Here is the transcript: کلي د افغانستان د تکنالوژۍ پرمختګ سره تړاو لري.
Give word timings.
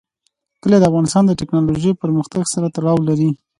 کلي 0.61 0.77
د 0.79 0.83
افغانستان 0.89 1.23
د 1.27 1.31
تکنالوژۍ 1.41 1.91
پرمختګ 2.01 2.43
سره 2.53 2.67
تړاو 2.75 2.99
لري. 3.09 3.29